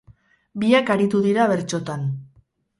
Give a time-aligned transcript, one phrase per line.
[0.63, 2.11] Biak aritu dira bertsotan.